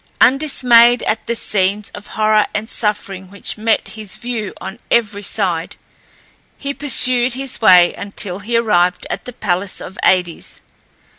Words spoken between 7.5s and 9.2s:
way until he arrived